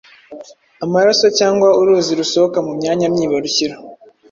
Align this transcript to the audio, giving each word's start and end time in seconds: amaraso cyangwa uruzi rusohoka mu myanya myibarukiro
amaraso 0.85 1.25
cyangwa 1.39 1.67
uruzi 1.79 2.11
rusohoka 2.19 2.57
mu 2.67 2.71
myanya 2.79 3.05
myibarukiro 3.13 3.75